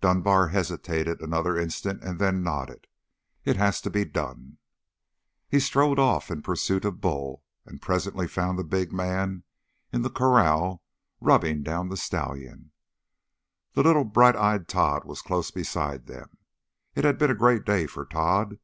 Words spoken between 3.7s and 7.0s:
to be done." He strode off in pursuit